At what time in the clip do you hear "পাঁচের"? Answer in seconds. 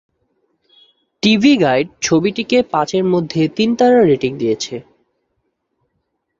2.71-3.03